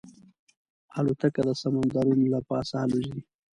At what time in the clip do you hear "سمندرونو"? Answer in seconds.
1.61-2.25